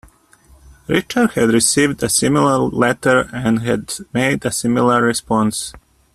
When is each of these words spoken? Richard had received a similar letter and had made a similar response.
Richard 0.87 1.33
had 1.33 1.49
received 1.49 2.01
a 2.01 2.09
similar 2.09 2.57
letter 2.57 3.29
and 3.31 3.59
had 3.61 3.93
made 4.11 4.43
a 4.43 4.51
similar 4.51 4.99
response. 5.03 5.73